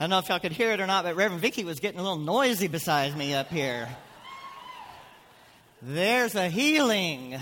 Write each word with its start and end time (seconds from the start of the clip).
I 0.00 0.04
don't 0.04 0.10
know 0.12 0.18
if 0.18 0.30
y'all 0.30 0.38
could 0.38 0.52
hear 0.52 0.72
it 0.72 0.80
or 0.80 0.86
not, 0.86 1.04
but 1.04 1.14
Reverend 1.14 1.42
Vicky 1.42 1.62
was 1.62 1.78
getting 1.78 2.00
a 2.00 2.02
little 2.02 2.16
noisy 2.16 2.68
beside 2.68 3.14
me 3.18 3.34
up 3.34 3.48
here. 3.48 3.86
There's 5.82 6.34
a 6.34 6.48
healing. 6.48 7.38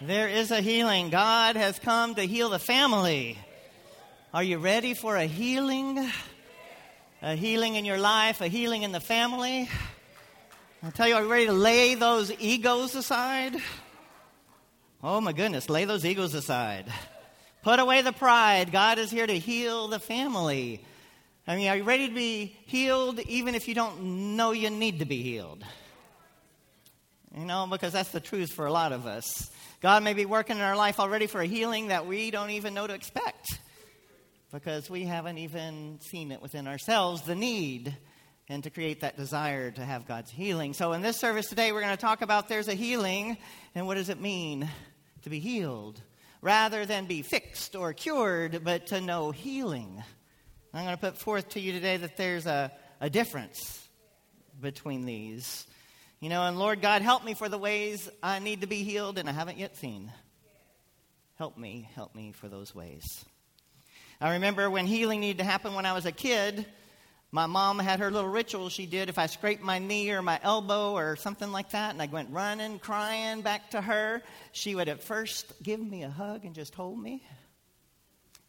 There 0.00 0.26
is 0.26 0.50
a 0.50 0.60
healing. 0.60 1.10
God 1.10 1.54
has 1.54 1.78
come 1.78 2.16
to 2.16 2.22
heal 2.22 2.50
the 2.50 2.58
family. 2.58 3.38
Are 4.34 4.42
you 4.42 4.58
ready 4.58 4.94
for 4.94 5.14
a 5.14 5.26
healing? 5.26 6.10
A 7.22 7.36
healing 7.36 7.76
in 7.76 7.84
your 7.84 7.98
life, 7.98 8.40
a 8.40 8.48
healing 8.48 8.82
in 8.82 8.90
the 8.90 8.98
family. 8.98 9.68
I 10.82 10.90
tell 10.90 11.06
you, 11.06 11.14
are 11.14 11.22
you 11.22 11.30
ready 11.30 11.46
to 11.46 11.52
lay 11.52 11.94
those 11.94 12.32
egos 12.40 12.96
aside? 12.96 13.54
Oh 15.04 15.20
my 15.20 15.32
goodness, 15.32 15.70
lay 15.70 15.84
those 15.84 16.04
egos 16.04 16.34
aside. 16.34 16.92
Put 17.62 17.78
away 17.78 18.02
the 18.02 18.10
pride. 18.10 18.72
God 18.72 18.98
is 18.98 19.12
here 19.12 19.28
to 19.28 19.38
heal 19.38 19.86
the 19.86 20.00
family. 20.00 20.82
I 21.50 21.56
mean, 21.56 21.66
are 21.66 21.76
you 21.76 21.82
ready 21.82 22.06
to 22.06 22.14
be 22.14 22.56
healed 22.66 23.18
even 23.18 23.56
if 23.56 23.66
you 23.66 23.74
don't 23.74 24.36
know 24.36 24.52
you 24.52 24.70
need 24.70 25.00
to 25.00 25.04
be 25.04 25.20
healed? 25.20 25.64
You 27.36 27.44
know, 27.44 27.66
because 27.68 27.92
that's 27.92 28.12
the 28.12 28.20
truth 28.20 28.52
for 28.52 28.66
a 28.66 28.72
lot 28.72 28.92
of 28.92 29.04
us. 29.04 29.50
God 29.80 30.04
may 30.04 30.14
be 30.14 30.26
working 30.26 30.58
in 30.58 30.62
our 30.62 30.76
life 30.76 31.00
already 31.00 31.26
for 31.26 31.40
a 31.40 31.46
healing 31.46 31.88
that 31.88 32.06
we 32.06 32.30
don't 32.30 32.50
even 32.50 32.72
know 32.72 32.86
to 32.86 32.94
expect 32.94 33.58
because 34.52 34.88
we 34.88 35.02
haven't 35.02 35.38
even 35.38 35.98
seen 36.00 36.30
it 36.30 36.40
within 36.40 36.68
ourselves, 36.68 37.22
the 37.22 37.34
need 37.34 37.96
and 38.48 38.62
to 38.62 38.70
create 38.70 39.00
that 39.00 39.16
desire 39.16 39.72
to 39.72 39.84
have 39.84 40.06
God's 40.06 40.30
healing. 40.30 40.72
So, 40.72 40.92
in 40.92 41.02
this 41.02 41.16
service 41.16 41.48
today, 41.48 41.72
we're 41.72 41.82
going 41.82 41.96
to 41.96 42.00
talk 42.00 42.22
about 42.22 42.48
there's 42.48 42.68
a 42.68 42.74
healing 42.74 43.36
and 43.74 43.88
what 43.88 43.96
does 43.96 44.08
it 44.08 44.20
mean 44.20 44.70
to 45.22 45.30
be 45.30 45.40
healed 45.40 46.00
rather 46.42 46.86
than 46.86 47.06
be 47.06 47.22
fixed 47.22 47.74
or 47.74 47.92
cured, 47.92 48.62
but 48.62 48.86
to 48.86 49.00
know 49.00 49.32
healing. 49.32 50.04
I'm 50.72 50.84
going 50.84 50.96
to 50.96 51.00
put 51.00 51.18
forth 51.18 51.48
to 51.50 51.60
you 51.60 51.72
today 51.72 51.96
that 51.96 52.16
there's 52.16 52.46
a, 52.46 52.70
a 53.00 53.10
difference 53.10 53.88
between 54.60 55.04
these. 55.04 55.66
You 56.20 56.28
know, 56.28 56.44
and 56.44 56.58
Lord 56.58 56.80
God, 56.80 57.02
help 57.02 57.24
me 57.24 57.34
for 57.34 57.48
the 57.48 57.58
ways 57.58 58.08
I 58.22 58.38
need 58.38 58.60
to 58.60 58.68
be 58.68 58.84
healed 58.84 59.18
and 59.18 59.28
I 59.28 59.32
haven't 59.32 59.58
yet 59.58 59.76
seen. 59.76 60.12
Help 61.38 61.58
me, 61.58 61.88
help 61.94 62.14
me 62.14 62.30
for 62.30 62.46
those 62.46 62.72
ways. 62.72 63.24
I 64.20 64.34
remember 64.34 64.70
when 64.70 64.86
healing 64.86 65.20
needed 65.20 65.38
to 65.38 65.44
happen 65.44 65.74
when 65.74 65.86
I 65.86 65.92
was 65.92 66.06
a 66.06 66.12
kid. 66.12 66.66
My 67.32 67.46
mom 67.46 67.80
had 67.80 67.98
her 67.98 68.10
little 68.12 68.30
ritual 68.30 68.68
she 68.68 68.86
did 68.86 69.08
if 69.08 69.18
I 69.18 69.26
scraped 69.26 69.62
my 69.62 69.80
knee 69.80 70.10
or 70.12 70.22
my 70.22 70.38
elbow 70.40 70.92
or 70.92 71.16
something 71.16 71.50
like 71.50 71.70
that, 71.70 71.92
and 71.92 72.02
I 72.02 72.06
went 72.06 72.30
running, 72.30 72.78
crying 72.78 73.40
back 73.40 73.70
to 73.70 73.80
her. 73.80 74.22
She 74.52 74.74
would 74.74 74.88
at 74.88 75.02
first 75.02 75.52
give 75.62 75.80
me 75.80 76.04
a 76.04 76.10
hug 76.10 76.44
and 76.44 76.54
just 76.54 76.74
hold 76.74 77.00
me. 77.00 77.24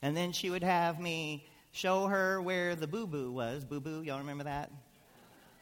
And 0.02 0.16
then 0.16 0.33
she 0.33 0.50
would 0.50 0.63
have 0.63 1.00
me 1.00 1.47
show 1.72 2.08
her 2.08 2.41
where 2.41 2.75
the 2.75 2.88
boo 2.88 3.08
boo 3.08 3.31
was. 3.31 3.64
Boo 3.64 3.80
boo, 3.80 4.02
y'all 4.02 4.19
remember 4.19 4.44
that? 4.45 4.72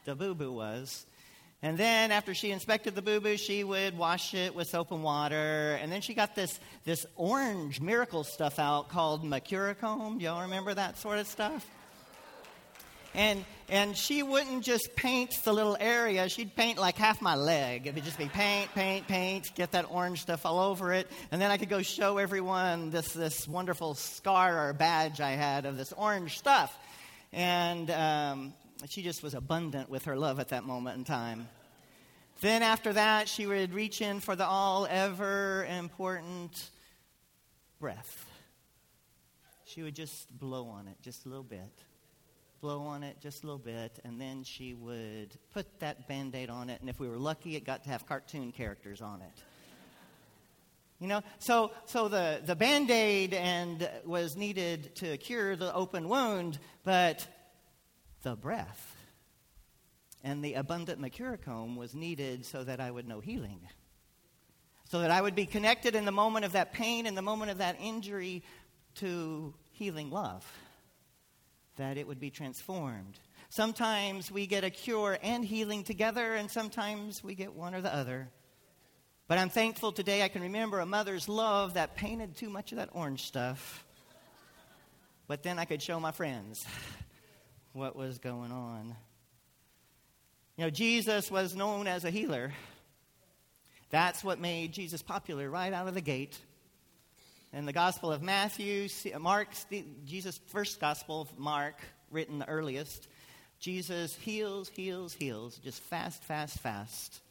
The 0.05 0.15
boo 0.15 0.35
boo 0.35 0.51
was. 0.51 1.05
And 1.61 1.77
then 1.77 2.11
after 2.11 2.33
she 2.33 2.51
inspected 2.51 2.95
the 2.95 3.01
boo 3.01 3.19
boo, 3.19 3.35
she 3.35 3.63
would 3.63 3.97
wash 3.97 4.33
it 4.33 4.55
with 4.55 4.67
soap 4.67 4.91
and 4.91 5.03
water. 5.03 5.77
And 5.81 5.91
then 5.91 6.01
she 6.01 6.13
got 6.13 6.33
this, 6.33 6.59
this 6.85 7.05
orange 7.15 7.81
miracle 7.81 8.23
stuff 8.23 8.59
out 8.59 8.89
called 8.89 9.25
Mercurochrome. 9.25 10.21
Y'all 10.21 10.43
remember 10.43 10.73
that 10.73 10.97
sort 10.97 11.19
of 11.19 11.27
stuff? 11.27 11.69
And, 13.13 13.43
and 13.69 13.97
she 13.97 14.23
wouldn't 14.23 14.63
just 14.63 14.95
paint 14.95 15.31
the 15.43 15.53
little 15.53 15.77
area, 15.79 16.29
she'd 16.29 16.55
paint 16.55 16.77
like 16.77 16.95
half 16.95 17.21
my 17.21 17.35
leg. 17.35 17.87
It 17.87 17.95
would 17.95 18.03
just 18.03 18.17
be 18.17 18.27
paint, 18.27 18.73
paint, 18.73 19.07
paint, 19.07 19.51
get 19.55 19.71
that 19.71 19.85
orange 19.89 20.21
stuff 20.21 20.45
all 20.45 20.59
over 20.59 20.93
it. 20.93 21.07
And 21.31 21.41
then 21.41 21.51
I 21.51 21.57
could 21.57 21.69
go 21.69 21.81
show 21.81 22.17
everyone 22.17 22.91
this, 22.91 23.13
this 23.13 23.47
wonderful 23.47 23.95
scar 23.95 24.69
or 24.69 24.73
badge 24.73 25.21
I 25.21 25.31
had 25.31 25.65
of 25.65 25.77
this 25.77 25.91
orange 25.93 26.37
stuff. 26.37 26.77
And 27.33 27.89
um, 27.91 28.53
she 28.87 29.01
just 29.01 29.23
was 29.23 29.33
abundant 29.33 29.89
with 29.89 30.05
her 30.05 30.15
love 30.17 30.39
at 30.39 30.49
that 30.49 30.63
moment 30.63 30.97
in 30.97 31.03
time. 31.03 31.47
Then 32.41 32.63
after 32.63 32.93
that, 32.93 33.27
she 33.27 33.45
would 33.45 33.73
reach 33.73 34.01
in 34.01 34.19
for 34.21 34.35
the 34.35 34.45
all 34.45 34.87
ever 34.89 35.65
important 35.65 36.69
breath. 37.79 38.25
She 39.65 39.81
would 39.81 39.95
just 39.95 40.31
blow 40.39 40.67
on 40.67 40.87
it 40.87 40.95
just 41.01 41.25
a 41.25 41.29
little 41.29 41.43
bit 41.43 41.69
blow 42.61 42.81
on 42.81 43.03
it 43.03 43.17
just 43.21 43.43
a 43.43 43.45
little 43.45 43.59
bit, 43.59 43.99
and 44.03 44.19
then 44.19 44.43
she 44.43 44.73
would 44.73 45.37
put 45.53 45.79
that 45.79 46.07
band 46.07 46.35
aid 46.35 46.49
on 46.49 46.69
it, 46.69 46.81
and 46.81 46.89
if 46.89 46.99
we 46.99 47.07
were 47.07 47.17
lucky, 47.17 47.55
it 47.55 47.65
got 47.65 47.83
to 47.83 47.89
have 47.89 48.05
cartoon 48.05 48.51
characters 48.51 49.01
on 49.01 49.21
it. 49.21 49.43
You 50.99 51.07
know, 51.07 51.21
so, 51.39 51.71
so 51.85 52.09
the, 52.09 52.41
the 52.45 52.55
band 52.55 52.91
aid 52.91 53.33
and 53.33 53.89
was 54.05 54.35
needed 54.35 54.95
to 54.97 55.17
cure 55.17 55.55
the 55.55 55.73
open 55.73 56.09
wound, 56.09 56.59
but 56.83 57.25
the 58.23 58.35
breath 58.35 58.97
and 60.21 60.43
the 60.43 60.55
abundant 60.55 61.01
mercurochrome 61.01 61.77
was 61.77 61.95
needed 61.95 62.45
so 62.45 62.65
that 62.65 62.81
I 62.81 62.91
would 62.91 63.07
know 63.07 63.21
healing. 63.21 63.61
So 64.89 64.99
that 64.99 65.11
I 65.11 65.21
would 65.21 65.35
be 65.35 65.45
connected 65.45 65.95
in 65.95 66.03
the 66.03 66.11
moment 66.11 66.43
of 66.43 66.51
that 66.51 66.73
pain, 66.73 67.05
in 67.05 67.15
the 67.15 67.21
moment 67.21 67.51
of 67.51 67.59
that 67.59 67.77
injury, 67.79 68.43
to 68.95 69.53
healing 69.71 70.09
love 70.09 70.45
that 71.79 71.97
it 71.97 72.05
would 72.05 72.19
be 72.19 72.29
transformed. 72.29 73.17
Sometimes 73.47 74.29
we 74.29 74.45
get 74.47 74.65
a 74.65 74.69
cure 74.69 75.17
and 75.23 75.43
healing 75.43 75.85
together, 75.85 76.35
and 76.35 76.51
sometimes 76.51 77.23
we 77.23 77.35
get 77.35 77.53
one 77.53 77.73
or 77.73 77.79
the 77.79 77.93
other. 77.93 78.27
But 79.29 79.37
I'm 79.37 79.49
thankful 79.49 79.93
today 79.93 80.21
I 80.21 80.27
can 80.27 80.41
remember 80.41 80.81
a 80.81 80.85
mother's 80.85 81.29
love 81.29 81.75
that 81.75 81.95
painted 81.95 82.35
too 82.35 82.49
much 82.49 82.73
of 82.73 82.79
that 82.79 82.89
orange 82.91 83.23
stuff. 83.23 83.85
But 85.27 85.41
then 85.41 85.57
I 85.57 85.63
could 85.63 85.81
show 85.81 85.99
my 86.01 86.11
friends 86.11 86.65
what 87.71 87.95
was 87.95 88.17
going 88.19 88.51
on. 88.51 88.93
You 90.57 90.65
know, 90.65 90.69
Jesus 90.69 91.31
was 91.31 91.55
known 91.55 91.87
as 91.87 92.03
a 92.03 92.09
healer. 92.09 92.51
That's 93.89 94.21
what 94.21 94.41
made 94.41 94.73
Jesus 94.73 95.01
popular 95.01 95.49
right 95.49 95.71
out 95.71 95.87
of 95.87 95.93
the 95.93 96.01
gate 96.01 96.37
in 97.51 97.65
the 97.65 97.73
Gospel 97.73 98.11
of 98.11 98.21
Matthew, 98.21 98.87
uh, 99.13 99.19
Mark, 99.19 99.49
Jesus' 100.05 100.39
first 100.47 100.79
Gospel 100.79 101.21
of 101.21 101.39
Mark, 101.39 101.75
written 102.11 102.39
the 102.39 102.47
earliest, 102.47 103.07
Jesus 103.59 104.15
heals, 104.15 104.69
heals, 104.69 105.13
heals, 105.13 105.57
just 105.57 105.81
fast, 105.81 106.23
fast, 106.23 106.59
fast. 106.59 107.21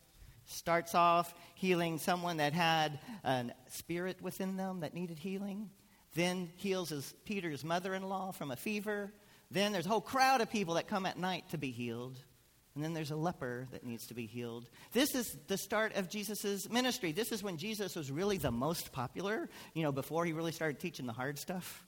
Starts 0.46 0.94
off 0.94 1.34
healing 1.54 1.98
someone 1.98 2.38
that 2.38 2.52
had 2.52 2.98
a 3.22 3.46
spirit 3.68 4.20
within 4.20 4.56
them 4.56 4.80
that 4.80 4.94
needed 4.94 5.18
healing. 5.18 5.70
Then 6.14 6.50
heals 6.56 6.88
his, 6.88 7.14
Peter's 7.24 7.64
mother 7.64 7.94
in 7.94 8.08
law 8.08 8.32
from 8.32 8.50
a 8.50 8.56
fever. 8.56 9.12
Then 9.50 9.72
there's 9.72 9.86
a 9.86 9.90
whole 9.90 10.00
crowd 10.00 10.40
of 10.40 10.50
people 10.50 10.74
that 10.74 10.88
come 10.88 11.06
at 11.06 11.18
night 11.18 11.48
to 11.50 11.58
be 11.58 11.70
healed. 11.70 12.18
And 12.78 12.84
then 12.84 12.94
there's 12.94 13.10
a 13.10 13.16
leper 13.16 13.66
that 13.72 13.84
needs 13.84 14.06
to 14.06 14.14
be 14.14 14.26
healed. 14.26 14.68
This 14.92 15.12
is 15.16 15.36
the 15.48 15.58
start 15.58 15.96
of 15.96 16.08
Jesus' 16.08 16.70
ministry. 16.70 17.10
This 17.10 17.32
is 17.32 17.42
when 17.42 17.56
Jesus 17.56 17.96
was 17.96 18.08
really 18.08 18.38
the 18.38 18.52
most 18.52 18.92
popular, 18.92 19.48
you 19.74 19.82
know, 19.82 19.90
before 19.90 20.24
he 20.24 20.32
really 20.32 20.52
started 20.52 20.78
teaching 20.78 21.04
the 21.04 21.12
hard 21.12 21.40
stuff 21.40 21.84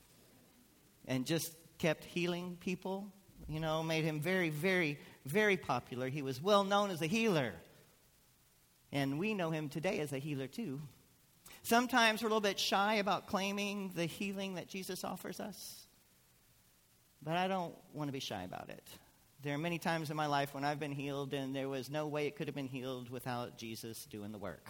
and 1.06 1.26
just 1.26 1.54
kept 1.78 2.02
healing 2.02 2.56
people, 2.58 3.06
you 3.48 3.60
know, 3.60 3.84
made 3.84 4.02
him 4.02 4.20
very, 4.20 4.48
very, 4.48 4.98
very 5.26 5.56
popular. 5.56 6.08
He 6.08 6.22
was 6.22 6.42
well 6.42 6.64
known 6.64 6.90
as 6.90 7.00
a 7.02 7.06
healer. 7.06 7.52
And 8.90 9.20
we 9.20 9.32
know 9.32 9.52
him 9.52 9.68
today 9.68 10.00
as 10.00 10.12
a 10.12 10.18
healer 10.18 10.48
too. 10.48 10.80
Sometimes 11.62 12.20
we're 12.20 12.30
a 12.30 12.30
little 12.30 12.40
bit 12.40 12.58
shy 12.58 12.94
about 12.94 13.28
claiming 13.28 13.92
the 13.94 14.06
healing 14.06 14.56
that 14.56 14.66
Jesus 14.66 15.04
offers 15.04 15.38
us. 15.38 15.86
But 17.22 17.36
I 17.36 17.46
don't 17.46 17.76
want 17.94 18.08
to 18.08 18.12
be 18.12 18.18
shy 18.18 18.42
about 18.42 18.70
it. 18.70 18.88
There 19.42 19.54
are 19.54 19.58
many 19.58 19.78
times 19.78 20.10
in 20.10 20.16
my 20.18 20.26
life 20.26 20.52
when 20.52 20.64
I've 20.64 20.78
been 20.78 20.92
healed, 20.92 21.32
and 21.32 21.56
there 21.56 21.68
was 21.68 21.88
no 21.88 22.06
way 22.06 22.26
it 22.26 22.36
could 22.36 22.46
have 22.46 22.54
been 22.54 22.68
healed 22.68 23.08
without 23.08 23.56
Jesus 23.56 24.04
doing 24.04 24.32
the 24.32 24.38
work. 24.38 24.66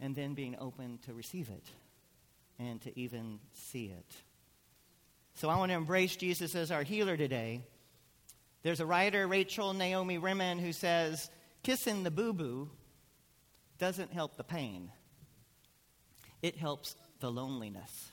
And 0.00 0.16
then 0.16 0.34
being 0.34 0.56
open 0.58 0.98
to 1.06 1.14
receive 1.14 1.50
it 1.50 1.64
and 2.58 2.80
to 2.82 2.98
even 2.98 3.38
see 3.52 3.86
it. 3.86 4.12
So 5.34 5.48
I 5.48 5.56
want 5.56 5.70
to 5.70 5.76
embrace 5.76 6.16
Jesus 6.16 6.56
as 6.56 6.72
our 6.72 6.82
healer 6.82 7.16
today. 7.16 7.62
There's 8.64 8.80
a 8.80 8.86
writer, 8.86 9.28
Rachel 9.28 9.72
Naomi 9.72 10.18
Remen, 10.18 10.58
who 10.58 10.72
says, 10.72 11.30
Kissing 11.62 12.02
the 12.02 12.10
boo 12.10 12.32
boo 12.32 12.70
doesn't 13.78 14.12
help 14.12 14.36
the 14.36 14.44
pain, 14.44 14.90
it 16.42 16.56
helps 16.56 16.96
the 17.20 17.30
loneliness. 17.30 18.10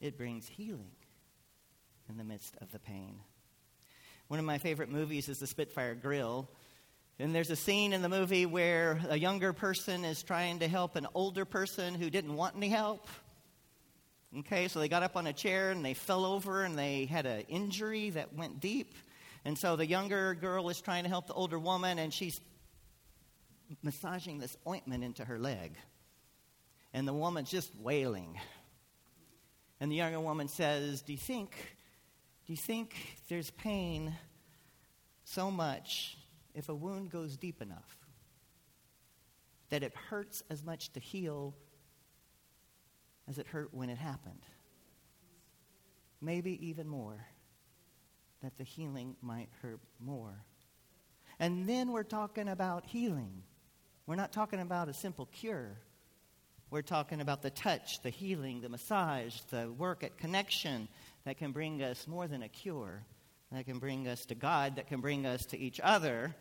It 0.00 0.18
brings 0.18 0.48
healing 0.48 0.90
in 2.08 2.16
the 2.16 2.24
midst 2.24 2.56
of 2.60 2.70
the 2.72 2.78
pain. 2.78 3.18
One 4.28 4.38
of 4.38 4.46
my 4.46 4.58
favorite 4.58 4.90
movies 4.90 5.28
is 5.28 5.38
The 5.38 5.46
Spitfire 5.46 5.94
Grill. 5.94 6.48
And 7.18 7.34
there's 7.34 7.50
a 7.50 7.56
scene 7.56 7.92
in 7.92 8.02
the 8.02 8.08
movie 8.08 8.44
where 8.44 9.00
a 9.08 9.16
younger 9.16 9.52
person 9.52 10.04
is 10.04 10.22
trying 10.22 10.58
to 10.58 10.68
help 10.68 10.96
an 10.96 11.06
older 11.14 11.44
person 11.44 11.94
who 11.94 12.10
didn't 12.10 12.34
want 12.34 12.56
any 12.56 12.68
help. 12.68 13.06
Okay, 14.40 14.66
so 14.66 14.80
they 14.80 14.88
got 14.88 15.04
up 15.04 15.16
on 15.16 15.28
a 15.28 15.32
chair 15.32 15.70
and 15.70 15.84
they 15.84 15.94
fell 15.94 16.24
over 16.24 16.64
and 16.64 16.76
they 16.76 17.04
had 17.04 17.24
an 17.24 17.42
injury 17.48 18.10
that 18.10 18.34
went 18.34 18.58
deep. 18.58 18.94
And 19.44 19.56
so 19.56 19.76
the 19.76 19.86
younger 19.86 20.34
girl 20.34 20.68
is 20.70 20.80
trying 20.80 21.04
to 21.04 21.08
help 21.08 21.28
the 21.28 21.34
older 21.34 21.58
woman 21.58 22.00
and 22.00 22.12
she's 22.12 22.40
massaging 23.82 24.38
this 24.38 24.56
ointment 24.66 25.04
into 25.04 25.24
her 25.24 25.38
leg. 25.38 25.76
And 26.92 27.06
the 27.06 27.12
woman's 27.12 27.50
just 27.50 27.70
wailing. 27.76 28.40
And 29.80 29.90
the 29.90 29.96
younger 29.96 30.20
woman 30.20 30.48
says, 30.48 31.02
Do 31.02 31.12
you 31.12 31.18
think, 31.18 31.54
do 32.46 32.52
you 32.52 32.56
think 32.56 32.94
there's 33.28 33.50
pain 33.50 34.14
so 35.24 35.50
much 35.50 36.18
if 36.54 36.68
a 36.68 36.74
wound 36.74 37.10
goes 37.10 37.36
deep 37.36 37.62
enough 37.62 37.96
that 39.70 39.82
it 39.82 39.94
hurts 39.94 40.42
as 40.50 40.62
much 40.62 40.92
to 40.92 41.00
heal 41.00 41.54
as 43.26 43.38
it 43.38 43.46
hurt 43.46 43.72
when 43.72 43.88
it 43.88 43.96
happened? 43.96 44.42
Maybe 46.20 46.68
even 46.68 46.86
more, 46.86 47.26
that 48.42 48.56
the 48.58 48.64
healing 48.64 49.16
might 49.22 49.48
hurt 49.62 49.80
more. 49.98 50.44
And 51.38 51.66
then 51.66 51.92
we're 51.92 52.02
talking 52.02 52.48
about 52.48 52.84
healing. 52.84 53.42
We're 54.06 54.16
not 54.16 54.32
talking 54.32 54.60
about 54.60 54.90
a 54.90 54.94
simple 54.94 55.26
cure. 55.26 55.78
We're 56.70 56.82
talking 56.82 57.22
about 57.22 57.40
the 57.40 57.50
touch, 57.50 58.02
the 58.02 58.10
healing, 58.10 58.60
the 58.60 58.68
massage, 58.68 59.40
the 59.50 59.72
work 59.72 60.04
at 60.04 60.18
connection 60.18 60.88
that 61.24 61.38
can 61.38 61.52
bring 61.52 61.82
us 61.82 62.06
more 62.06 62.28
than 62.28 62.42
a 62.42 62.48
cure, 62.48 63.02
that 63.50 63.64
can 63.64 63.78
bring 63.78 64.06
us 64.08 64.26
to 64.26 64.34
God, 64.34 64.76
that 64.76 64.88
can 64.88 65.00
bring 65.00 65.26
us 65.26 65.46
to 65.46 65.58
each 65.58 65.80
other. 65.82 66.34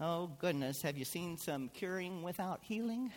Oh, 0.00 0.30
goodness, 0.38 0.82
have 0.82 0.96
you 0.96 1.04
seen 1.04 1.36
some 1.36 1.68
curing 1.68 2.22
without 2.22 2.60
healing? 2.62 3.12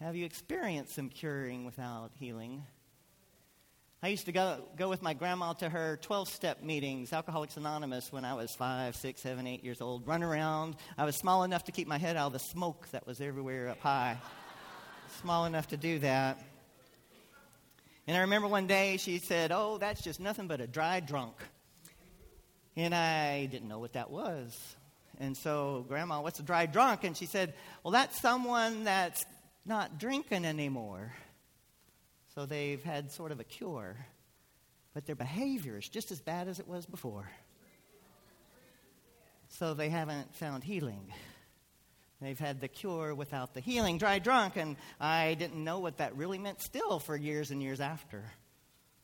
Have 0.00 0.16
you 0.16 0.24
experienced 0.24 0.94
some 0.94 1.08
curing 1.08 1.64
without 1.64 2.10
healing? 2.14 2.64
I 4.04 4.08
used 4.08 4.26
to 4.26 4.32
go, 4.32 4.64
go 4.76 4.88
with 4.88 5.00
my 5.00 5.14
grandma 5.14 5.52
to 5.54 5.68
her 5.68 5.96
12 6.02 6.28
step 6.28 6.62
meetings, 6.62 7.12
Alcoholics 7.12 7.56
Anonymous, 7.56 8.12
when 8.12 8.24
I 8.24 8.34
was 8.34 8.52
five, 8.52 8.96
six, 8.96 9.20
seven, 9.20 9.46
eight 9.46 9.62
years 9.62 9.80
old. 9.80 10.08
Run 10.08 10.24
around. 10.24 10.74
I 10.98 11.04
was 11.04 11.14
small 11.14 11.44
enough 11.44 11.62
to 11.64 11.72
keep 11.72 11.86
my 11.86 11.98
head 11.98 12.16
out 12.16 12.26
of 12.26 12.32
the 12.32 12.40
smoke 12.40 12.88
that 12.90 13.06
was 13.06 13.20
everywhere 13.20 13.68
up 13.68 13.78
high. 13.78 14.18
small 15.20 15.44
enough 15.44 15.68
to 15.68 15.76
do 15.76 16.00
that. 16.00 16.42
And 18.06 18.16
I 18.16 18.20
remember 18.20 18.48
one 18.48 18.66
day 18.66 18.96
she 18.96 19.18
said, 19.18 19.52
Oh, 19.52 19.78
that's 19.78 20.02
just 20.02 20.20
nothing 20.20 20.48
but 20.48 20.60
a 20.60 20.66
dry 20.66 21.00
drunk. 21.00 21.34
And 22.76 22.94
I 22.94 23.46
didn't 23.46 23.68
know 23.68 23.78
what 23.78 23.92
that 23.92 24.10
was. 24.10 24.58
And 25.20 25.36
so, 25.36 25.84
Grandma, 25.88 26.20
what's 26.20 26.40
a 26.40 26.42
dry 26.42 26.66
drunk? 26.66 27.04
And 27.04 27.16
she 27.16 27.26
said, 27.26 27.54
Well, 27.84 27.92
that's 27.92 28.20
someone 28.20 28.84
that's 28.84 29.24
not 29.64 29.98
drinking 29.98 30.44
anymore. 30.44 31.12
So 32.34 32.46
they've 32.46 32.82
had 32.82 33.12
sort 33.12 33.30
of 33.30 33.40
a 33.40 33.44
cure, 33.44 33.94
but 34.94 35.06
their 35.06 35.14
behavior 35.14 35.78
is 35.78 35.88
just 35.88 36.10
as 36.10 36.20
bad 36.20 36.48
as 36.48 36.58
it 36.58 36.66
was 36.66 36.86
before. 36.86 37.30
So 39.48 39.74
they 39.74 39.90
haven't 39.90 40.34
found 40.34 40.64
healing. 40.64 41.12
They've 42.22 42.38
had 42.38 42.60
the 42.60 42.68
cure 42.68 43.14
without 43.14 43.52
the 43.52 43.60
healing. 43.60 43.98
Dry 43.98 44.20
drunk, 44.20 44.56
and 44.56 44.76
I 45.00 45.34
didn't 45.34 45.62
know 45.62 45.80
what 45.80 45.98
that 45.98 46.16
really 46.16 46.38
meant 46.38 46.62
still 46.62 47.00
for 47.00 47.16
years 47.16 47.50
and 47.50 47.60
years 47.60 47.80
after 47.80 48.22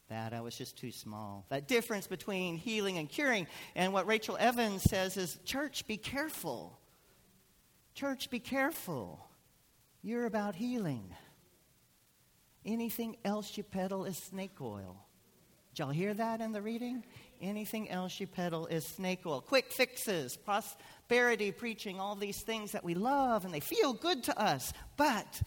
that. 0.08 0.32
I 0.32 0.40
was 0.40 0.56
just 0.56 0.76
too 0.76 0.92
small. 0.92 1.44
That 1.48 1.68
difference 1.68 2.06
between 2.06 2.56
healing 2.56 2.96
and 2.96 3.08
curing. 3.08 3.46
And 3.74 3.92
what 3.92 4.06
Rachel 4.06 4.36
Evans 4.38 4.82
says 4.82 5.16
is 5.16 5.38
church, 5.44 5.86
be 5.86 5.96
careful. 5.96 6.78
Church, 7.94 8.30
be 8.30 8.38
careful. 8.38 9.20
You're 10.02 10.26
about 10.26 10.54
healing. 10.54 11.14
Anything 12.64 13.16
else 13.24 13.56
you 13.56 13.64
peddle 13.64 14.04
is 14.04 14.16
snake 14.16 14.60
oil. 14.60 15.04
Did 15.70 15.80
y'all 15.80 15.90
hear 15.90 16.14
that 16.14 16.40
in 16.40 16.52
the 16.52 16.62
reading? 16.62 17.04
Anything 17.40 17.88
else 17.88 18.18
you 18.18 18.26
peddle 18.26 18.66
is 18.66 18.86
snake 18.86 19.20
oil. 19.26 19.40
Quick 19.40 19.72
fixes, 19.72 20.36
prosperity 21.08 21.52
preaching, 21.52 21.98
all 21.98 22.14
these 22.14 22.42
things 22.42 22.72
that 22.72 22.84
we 22.84 22.94
love 22.94 23.46
and 23.46 23.54
they 23.54 23.60
feel 23.60 23.94
good 23.94 24.24
to 24.24 24.38
us. 24.38 24.74
But 24.98 25.40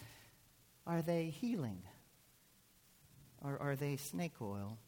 are 0.87 1.03
they 1.03 1.25
healing? 1.25 1.83
Or 3.43 3.61
are 3.61 3.75
they 3.75 3.97
snake 3.97 4.41
oil? 4.41 4.79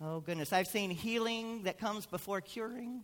Oh, 0.00 0.18
goodness. 0.20 0.52
I've 0.52 0.66
seen 0.66 0.90
healing 0.90 1.62
that 1.62 1.78
comes 1.78 2.06
before 2.06 2.40
curing. 2.40 3.02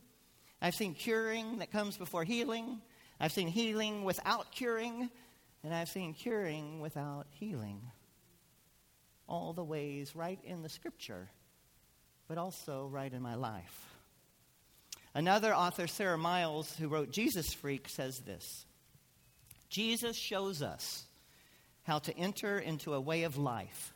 I've 0.61 0.75
seen 0.75 0.94
curing 0.94 1.59
that 1.59 1.71
comes 1.71 1.97
before 1.97 2.25
healing. 2.25 2.81
I've 3.21 3.33
seen 3.33 3.47
healing 3.47 4.03
without 4.03 4.50
curing. 4.50 5.11
And 5.62 5.73
I've 5.73 5.88
seen 5.88 6.12
curing 6.12 6.81
without 6.81 7.27
healing. 7.31 7.83
All 9.29 9.53
the 9.53 9.65
ways 9.65 10.17
right 10.17 10.41
in 10.45 10.62
the 10.62 10.69
scripture, 10.69 11.31
but 12.27 12.37
also 12.37 12.88
right 12.91 13.12
in 13.12 13.23
my 13.23 13.37
life. 13.37 13.92
Another 15.14 15.55
author, 15.55 15.87
Sara 15.87 16.17
Miles, 16.17 16.75
who 16.76 16.88
wrote 16.88 17.11
Jesus 17.11 17.53
Freak, 17.53 17.88
says 17.88 18.20
this 18.20 18.64
Jesus 19.69 20.17
shows 20.17 20.62
us 20.62 21.05
how 21.82 21.99
to 21.99 22.17
enter 22.17 22.59
into 22.59 22.94
a 22.94 23.00
way 23.00 23.25
of 23.25 23.37
life 23.37 23.93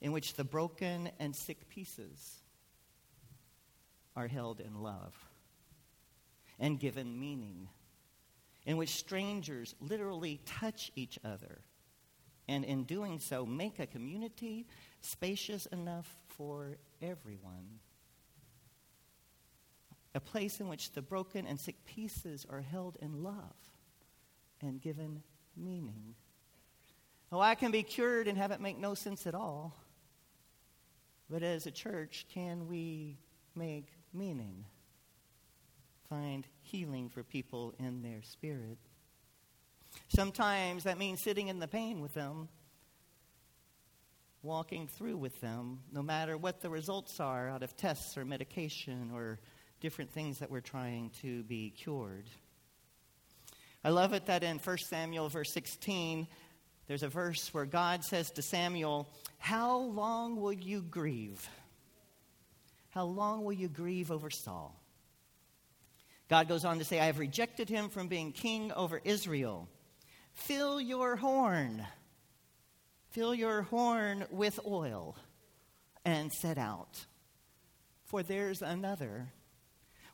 in 0.00 0.12
which 0.12 0.34
the 0.34 0.44
broken 0.44 1.10
and 1.18 1.34
sick 1.34 1.68
pieces 1.68 2.40
are 4.14 4.26
held 4.26 4.60
in 4.60 4.82
love 4.82 5.14
and 6.58 6.80
given 6.80 7.18
meaning 7.18 7.68
in 8.66 8.76
which 8.76 8.96
strangers 8.96 9.74
literally 9.80 10.40
touch 10.44 10.90
each 10.96 11.18
other, 11.24 11.60
and 12.48 12.64
in 12.64 12.82
doing 12.82 13.20
so, 13.20 13.46
make 13.46 13.78
a 13.78 13.86
community 13.86 14.66
spacious 15.00 15.66
enough 15.66 16.16
for 16.26 16.76
everyone. 17.00 17.78
A 20.16 20.20
place 20.20 20.58
in 20.58 20.68
which 20.68 20.90
the 20.92 21.02
broken 21.02 21.46
and 21.46 21.60
sick 21.60 21.84
pieces 21.84 22.44
are 22.50 22.62
held 22.62 22.96
in 23.00 23.22
love 23.22 23.54
and 24.60 24.80
given 24.80 25.22
meaning. 25.56 26.16
Oh, 27.30 27.38
I 27.38 27.54
can 27.54 27.70
be 27.70 27.84
cured 27.84 28.26
and 28.26 28.36
have 28.36 28.50
it 28.50 28.60
make 28.60 28.78
no 28.78 28.94
sense 28.94 29.28
at 29.28 29.34
all. 29.34 29.76
But 31.30 31.44
as 31.44 31.66
a 31.66 31.70
church, 31.70 32.26
can 32.32 32.66
we 32.66 33.18
make 33.54 33.88
meaning? 34.12 34.64
find 36.08 36.46
healing 36.62 37.08
for 37.08 37.22
people 37.22 37.74
in 37.78 38.02
their 38.02 38.22
spirit. 38.22 38.78
Sometimes 40.08 40.84
that 40.84 40.98
means 40.98 41.20
sitting 41.20 41.48
in 41.48 41.58
the 41.58 41.68
pain 41.68 42.00
with 42.00 42.14
them, 42.14 42.48
walking 44.42 44.86
through 44.86 45.16
with 45.16 45.40
them, 45.40 45.80
no 45.92 46.02
matter 46.02 46.36
what 46.36 46.60
the 46.60 46.70
results 46.70 47.18
are 47.18 47.48
out 47.48 47.62
of 47.62 47.76
tests 47.76 48.16
or 48.16 48.24
medication 48.24 49.10
or 49.12 49.40
different 49.80 50.10
things 50.10 50.38
that 50.38 50.50
we're 50.50 50.60
trying 50.60 51.10
to 51.22 51.42
be 51.44 51.70
cured. 51.70 52.26
I 53.84 53.90
love 53.90 54.12
it 54.12 54.26
that 54.26 54.42
in 54.42 54.58
1 54.58 54.78
Samuel, 54.78 55.28
verse 55.28 55.52
16, 55.52 56.26
there's 56.88 57.02
a 57.02 57.08
verse 57.08 57.52
where 57.52 57.66
God 57.66 58.04
says 58.04 58.30
to 58.32 58.42
Samuel, 58.42 59.08
How 59.38 59.78
long 59.78 60.40
will 60.40 60.52
you 60.52 60.82
grieve? 60.82 61.48
How 62.90 63.04
long 63.04 63.44
will 63.44 63.52
you 63.52 63.68
grieve 63.68 64.10
over 64.10 64.30
Saul? 64.30 64.80
God 66.28 66.48
goes 66.48 66.64
on 66.64 66.78
to 66.78 66.84
say, 66.84 66.98
I 66.98 67.06
have 67.06 67.18
rejected 67.18 67.68
him 67.68 67.88
from 67.88 68.08
being 68.08 68.32
king 68.32 68.72
over 68.72 69.00
Israel. 69.04 69.68
Fill 70.32 70.80
your 70.80 71.16
horn. 71.16 71.86
Fill 73.10 73.34
your 73.34 73.62
horn 73.62 74.24
with 74.30 74.58
oil 74.66 75.16
and 76.04 76.32
set 76.32 76.58
out. 76.58 77.06
For 78.04 78.22
there's 78.22 78.62
another. 78.62 79.28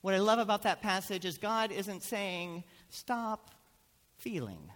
What 0.03 0.15
I 0.15 0.19
love 0.19 0.41
about 0.41 0.63
that 0.65 0.83
passage 0.83 1.25
is 1.25 1.39
God 1.39 1.71
isn't 1.71 2.03
saying, 2.03 2.65
stop 2.91 3.53
feeling, 4.17 4.69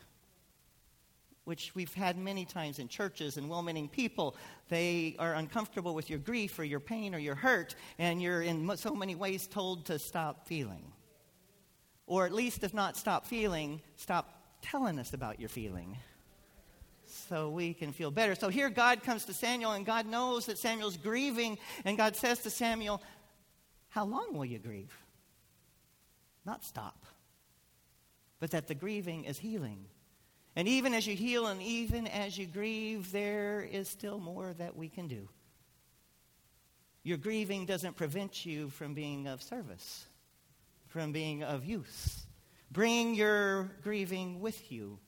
which 1.44 1.74
we've 1.74 1.92
had 1.92 2.16
many 2.16 2.44
times 2.44 2.78
in 2.78 2.86
churches 2.86 3.36
and 3.36 3.50
well 3.50 3.60
meaning 3.60 3.88
people. 3.88 4.36
They 4.68 5.16
are 5.18 5.34
uncomfortable 5.34 5.94
with 5.94 6.08
your 6.08 6.20
grief 6.20 6.56
or 6.60 6.64
your 6.64 6.78
pain 6.78 7.12
or 7.12 7.18
your 7.18 7.34
hurt, 7.34 7.74
and 7.98 8.22
you're 8.22 8.42
in 8.42 8.76
so 8.76 8.94
many 8.94 9.16
ways 9.16 9.48
told 9.48 9.86
to 9.86 9.98
stop 9.98 10.46
feeling. 10.46 10.92
Or 12.06 12.24
at 12.24 12.32
least, 12.32 12.62
if 12.62 12.72
not 12.72 12.96
stop 12.96 13.26
feeling, 13.26 13.80
stop 13.96 14.32
telling 14.62 14.96
us 15.00 15.12
about 15.12 15.40
your 15.40 15.48
feeling 15.48 15.96
so 17.04 17.50
we 17.50 17.74
can 17.74 17.92
feel 17.92 18.12
better. 18.12 18.36
So 18.36 18.48
here 18.48 18.70
God 18.70 19.02
comes 19.02 19.24
to 19.24 19.32
Samuel, 19.32 19.72
and 19.72 19.84
God 19.84 20.06
knows 20.06 20.46
that 20.46 20.56
Samuel's 20.56 20.96
grieving, 20.96 21.58
and 21.84 21.96
God 21.96 22.14
says 22.14 22.38
to 22.40 22.50
Samuel, 22.50 23.02
How 23.88 24.04
long 24.04 24.32
will 24.32 24.44
you 24.44 24.60
grieve? 24.60 24.96
Not 26.46 26.64
stop, 26.64 27.04
but 28.40 28.52
that 28.52 28.68
the 28.68 28.74
grieving 28.74 29.24
is 29.24 29.38
healing. 29.38 29.86
And 30.54 30.66
even 30.68 30.94
as 30.94 31.06
you 31.06 31.14
heal 31.14 31.48
and 31.48 31.60
even 31.60 32.06
as 32.06 32.38
you 32.38 32.46
grieve, 32.46 33.12
there 33.12 33.60
is 33.60 33.88
still 33.88 34.18
more 34.18 34.54
that 34.54 34.76
we 34.76 34.88
can 34.88 35.08
do. 35.08 35.28
Your 37.02 37.18
grieving 37.18 37.66
doesn't 37.66 37.96
prevent 37.96 38.46
you 38.46 38.70
from 38.70 38.94
being 38.94 39.26
of 39.26 39.42
service 39.42 40.06
from 40.96 41.12
being 41.12 41.42
of 41.42 41.64
use. 41.64 42.26
Bring 42.70 43.14
your 43.14 43.70
grieving 43.82 44.40
with 44.40 44.72
you, 44.72 44.98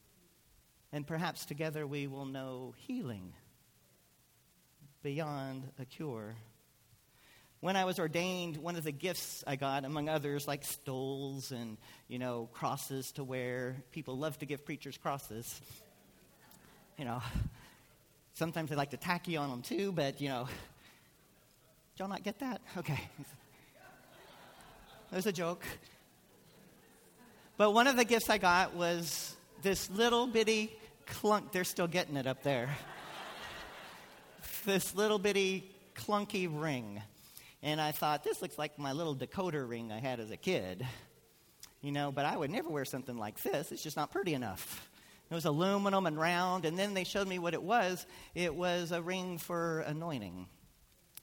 and 0.92 1.06
perhaps 1.06 1.46
together 1.46 1.86
we 1.86 2.06
will 2.06 2.26
know 2.26 2.74
healing 2.76 3.32
beyond 5.02 5.64
a 5.78 5.84
cure. 5.84 6.36
When 7.60 7.76
I 7.76 7.84
was 7.84 7.98
ordained, 7.98 8.56
one 8.58 8.76
of 8.76 8.84
the 8.84 8.92
gifts 8.92 9.42
I 9.46 9.56
got, 9.56 9.84
among 9.84 10.08
others, 10.08 10.46
like 10.46 10.64
stoles 10.64 11.50
and, 11.50 11.76
you 12.06 12.18
know, 12.18 12.48
crosses 12.52 13.10
to 13.12 13.24
wear. 13.24 13.76
People 13.90 14.16
love 14.16 14.38
to 14.38 14.46
give 14.46 14.64
preachers 14.64 14.96
crosses. 14.96 15.60
You 16.96 17.04
know, 17.04 17.20
Sometimes 18.38 18.70
they 18.70 18.76
like 18.76 18.90
to 18.90 18.96
tacky 18.96 19.36
on 19.36 19.50
them 19.50 19.62
too, 19.62 19.90
but 19.90 20.20
you 20.20 20.28
know. 20.28 20.44
Did 20.44 21.98
y'all 21.98 22.08
not 22.08 22.22
get 22.22 22.38
that? 22.38 22.60
Okay. 22.76 23.00
There's 25.10 25.26
a 25.26 25.32
joke. 25.32 25.64
But 27.56 27.72
one 27.72 27.88
of 27.88 27.96
the 27.96 28.04
gifts 28.04 28.30
I 28.30 28.38
got 28.38 28.76
was 28.76 29.34
this 29.62 29.90
little 29.90 30.28
bitty 30.28 30.72
clunk. 31.04 31.50
They're 31.50 31.64
still 31.64 31.88
getting 31.88 32.16
it 32.16 32.28
up 32.28 32.44
there. 32.44 32.70
this 34.64 34.94
little 34.94 35.18
bitty 35.18 35.68
clunky 35.96 36.48
ring. 36.48 37.02
And 37.62 37.80
I 37.80 37.92
thought, 37.92 38.22
this 38.24 38.40
looks 38.40 38.56
like 38.58 38.78
my 38.78 38.92
little 38.92 39.16
decoder 39.16 39.68
ring 39.68 39.90
I 39.90 39.98
had 39.98 40.20
as 40.20 40.30
a 40.30 40.36
kid. 40.36 40.86
You 41.80 41.92
know, 41.92 42.10
but 42.12 42.24
I 42.24 42.36
would 42.36 42.50
never 42.50 42.68
wear 42.68 42.84
something 42.84 43.16
like 43.16 43.42
this. 43.42 43.72
It's 43.72 43.82
just 43.82 43.96
not 43.96 44.10
pretty 44.10 44.34
enough. 44.34 44.88
It 45.30 45.34
was 45.34 45.44
aluminum 45.44 46.06
and 46.06 46.18
round, 46.18 46.64
and 46.64 46.78
then 46.78 46.94
they 46.94 47.04
showed 47.04 47.28
me 47.28 47.38
what 47.38 47.54
it 47.54 47.62
was. 47.62 48.06
It 48.34 48.54
was 48.54 48.92
a 48.92 49.02
ring 49.02 49.38
for 49.38 49.80
anointing. 49.80 50.46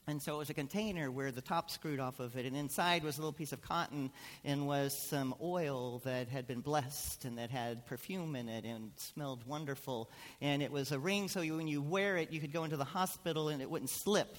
And 0.08 0.22
so 0.22 0.36
it 0.36 0.38
was 0.38 0.52
a 0.52 0.54
container 0.54 1.10
where 1.10 1.32
the 1.32 1.42
top 1.42 1.72
screwed 1.72 2.00
off 2.00 2.20
of 2.20 2.38
it, 2.38 2.46
and 2.46 2.56
inside 2.56 3.04
was 3.04 3.18
a 3.18 3.22
little 3.22 3.34
piece 3.34 3.52
of 3.52 3.62
cotton 3.64 4.12
and 4.44 4.68
was 4.68 4.96
some 4.96 5.34
oil 5.42 6.00
that 6.06 6.30
had 6.30 6.46
been 6.46 6.62
blessed 6.62 7.26
and 7.26 7.40
that 7.40 7.50
had 7.50 7.88
perfume 7.88 8.36
in 8.36 8.48
it 8.48 8.66
and 8.66 8.92
smelled 8.98 9.46
wonderful. 9.48 10.12
And 10.42 10.62
it 10.62 10.72
was 10.72 10.92
a 10.92 11.00
ring 11.00 11.28
so 11.28 11.42
when 11.42 11.68
you 11.68 11.82
wear 11.82 12.18
it, 12.18 12.32
you 12.32 12.40
could 12.40 12.54
go 12.54 12.66
into 12.66 12.78
the 12.78 12.84
hospital 12.84 13.50
and 13.50 13.64
it 13.64 13.70
wouldn't 13.70 13.90
slip 13.90 14.38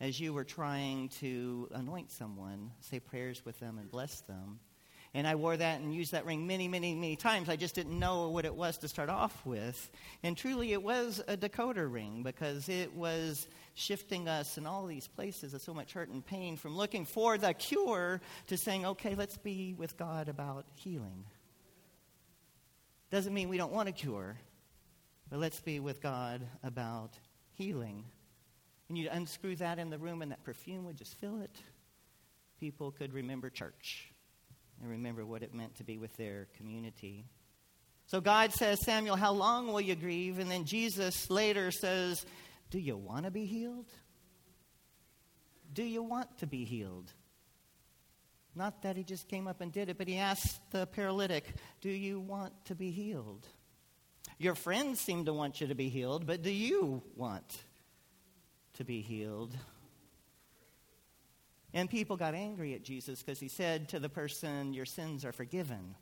as 0.00 0.20
you 0.20 0.32
were 0.32 0.44
trying 0.44 1.08
to 1.20 1.68
anoint 1.72 2.10
someone, 2.10 2.70
say 2.80 3.00
prayers 3.00 3.44
with 3.44 3.58
them, 3.60 3.78
and 3.78 3.90
bless 3.90 4.20
them. 4.22 4.60
And 5.14 5.26
I 5.26 5.34
wore 5.34 5.56
that 5.56 5.80
and 5.80 5.94
used 5.94 6.12
that 6.12 6.26
ring 6.26 6.46
many, 6.46 6.68
many, 6.68 6.94
many 6.94 7.16
times. 7.16 7.48
I 7.48 7.56
just 7.56 7.74
didn't 7.74 7.98
know 7.98 8.28
what 8.28 8.44
it 8.44 8.54
was 8.54 8.76
to 8.78 8.88
start 8.88 9.08
off 9.08 9.46
with. 9.46 9.90
And 10.22 10.36
truly, 10.36 10.74
it 10.74 10.82
was 10.82 11.22
a 11.26 11.38
decoder 11.38 11.90
ring 11.90 12.22
because 12.22 12.68
it 12.68 12.94
was 12.94 13.48
shifting 13.72 14.28
us 14.28 14.58
in 14.58 14.66
all 14.66 14.84
these 14.84 15.08
places 15.08 15.54
of 15.54 15.62
so 15.62 15.72
much 15.72 15.94
hurt 15.94 16.10
and 16.10 16.24
pain 16.24 16.58
from 16.58 16.76
looking 16.76 17.06
for 17.06 17.38
the 17.38 17.54
cure 17.54 18.20
to 18.48 18.58
saying, 18.58 18.84
okay, 18.84 19.14
let's 19.14 19.38
be 19.38 19.72
with 19.72 19.96
God 19.96 20.28
about 20.28 20.66
healing. 20.74 21.24
Doesn't 23.10 23.32
mean 23.32 23.48
we 23.48 23.56
don't 23.56 23.72
want 23.72 23.88
a 23.88 23.92
cure, 23.92 24.36
but 25.30 25.38
let's 25.38 25.60
be 25.60 25.80
with 25.80 26.02
God 26.02 26.46
about 26.62 27.14
healing. 27.54 28.04
And 28.88 28.96
you'd 28.96 29.08
unscrew 29.08 29.56
that 29.56 29.78
in 29.78 29.90
the 29.90 29.98
room, 29.98 30.22
and 30.22 30.30
that 30.30 30.44
perfume 30.44 30.84
would 30.84 30.96
just 30.96 31.14
fill 31.20 31.40
it. 31.40 31.56
People 32.60 32.90
could 32.92 33.12
remember 33.12 33.50
church 33.50 34.12
and 34.80 34.90
remember 34.90 35.24
what 35.24 35.42
it 35.42 35.54
meant 35.54 35.76
to 35.76 35.84
be 35.84 35.98
with 35.98 36.16
their 36.16 36.46
community. 36.56 37.24
So 38.06 38.20
God 38.20 38.52
says, 38.52 38.84
Samuel, 38.84 39.16
how 39.16 39.32
long 39.32 39.68
will 39.68 39.80
you 39.80 39.96
grieve? 39.96 40.38
And 40.38 40.50
then 40.50 40.64
Jesus 40.64 41.28
later 41.28 41.70
says, 41.70 42.24
Do 42.70 42.78
you 42.78 42.96
want 42.96 43.24
to 43.24 43.30
be 43.30 43.46
healed? 43.46 43.90
Do 45.72 45.82
you 45.82 46.02
want 46.02 46.38
to 46.38 46.46
be 46.46 46.64
healed? 46.64 47.12
Not 48.54 48.82
that 48.82 48.96
he 48.96 49.04
just 49.04 49.28
came 49.28 49.48
up 49.48 49.60
and 49.60 49.70
did 49.70 49.90
it, 49.90 49.98
but 49.98 50.08
he 50.08 50.16
asked 50.16 50.60
the 50.70 50.86
paralytic, 50.86 51.44
Do 51.80 51.90
you 51.90 52.20
want 52.20 52.52
to 52.66 52.74
be 52.74 52.90
healed? 52.90 53.46
Your 54.38 54.54
friends 54.54 55.00
seem 55.00 55.24
to 55.24 55.32
want 55.32 55.60
you 55.60 55.66
to 55.66 55.74
be 55.74 55.88
healed, 55.88 56.26
but 56.26 56.42
do 56.42 56.50
you 56.50 57.02
want 57.16 57.64
to 58.76 58.84
be 58.84 59.00
healed? 59.02 59.56
And 61.74 61.90
people 61.90 62.16
got 62.16 62.34
angry 62.34 62.74
at 62.74 62.82
Jesus 62.82 63.22
because 63.22 63.38
he 63.38 63.48
said 63.48 63.90
to 63.90 63.98
the 63.98 64.08
person, 64.08 64.72
Your 64.72 64.86
sins 64.86 65.24
are 65.24 65.32
forgiven. 65.32 65.94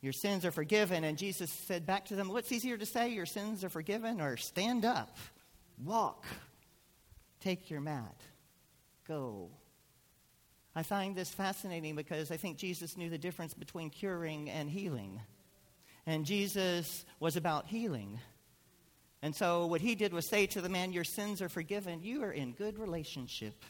Your 0.00 0.12
sins 0.12 0.44
are 0.44 0.50
forgiven. 0.50 1.04
And 1.04 1.16
Jesus 1.16 1.50
said 1.50 1.86
back 1.86 2.06
to 2.06 2.16
them, 2.16 2.28
What's 2.28 2.50
easier 2.50 2.76
to 2.76 2.84
say, 2.84 3.10
your 3.10 3.24
sins 3.24 3.62
are 3.62 3.68
forgiven, 3.68 4.20
or 4.20 4.36
stand 4.36 4.84
up, 4.84 5.16
walk, 5.82 6.26
take 7.40 7.70
your 7.70 7.80
mat, 7.80 8.20
go? 9.06 9.50
I 10.74 10.82
find 10.82 11.14
this 11.14 11.30
fascinating 11.30 11.94
because 11.94 12.30
I 12.30 12.36
think 12.36 12.56
Jesus 12.56 12.96
knew 12.96 13.10
the 13.10 13.18
difference 13.18 13.54
between 13.54 13.90
curing 13.90 14.50
and 14.50 14.68
healing. 14.68 15.20
And 16.06 16.24
Jesus 16.24 17.04
was 17.20 17.36
about 17.36 17.66
healing. 17.66 18.18
And 19.22 19.34
so 19.34 19.66
what 19.66 19.80
he 19.80 19.94
did 19.94 20.12
was 20.12 20.28
say 20.28 20.46
to 20.48 20.60
the 20.60 20.68
man, 20.68 20.92
Your 20.92 21.04
sins 21.04 21.40
are 21.40 21.48
forgiven. 21.48 22.02
You 22.02 22.24
are 22.24 22.32
in 22.32 22.52
good 22.52 22.78
relationship 22.78 23.64